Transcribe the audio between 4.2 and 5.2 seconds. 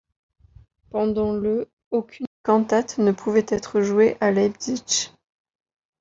Leipzig.